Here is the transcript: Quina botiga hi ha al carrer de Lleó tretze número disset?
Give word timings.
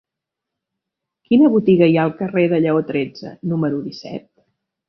Quina 1.29 1.51
botiga 1.57 1.91
hi 1.91 1.99
ha 1.99 2.05
al 2.09 2.15
carrer 2.23 2.47
de 2.55 2.63
Lleó 2.65 2.83
tretze 2.91 3.35
número 3.53 3.83
disset? 3.89 4.27